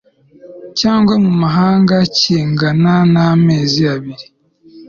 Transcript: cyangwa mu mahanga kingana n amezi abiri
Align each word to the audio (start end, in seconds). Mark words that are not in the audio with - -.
cyangwa 0.79 1.13
mu 1.23 1.31
mahanga 1.41 1.95
kingana 2.17 2.93
n 3.13 3.15
amezi 3.27 3.81
abiri 3.95 4.25